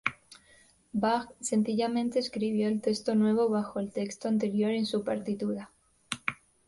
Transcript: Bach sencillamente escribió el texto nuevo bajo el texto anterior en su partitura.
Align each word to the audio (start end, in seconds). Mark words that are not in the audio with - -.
Bach 0.95 1.31
sencillamente 1.41 2.17
escribió 2.17 2.67
el 2.67 2.81
texto 2.81 3.13
nuevo 3.13 3.49
bajo 3.49 3.79
el 3.79 3.91
texto 3.91 4.27
anterior 4.27 4.71
en 4.71 4.87
su 4.87 5.03
partitura. 5.03 5.69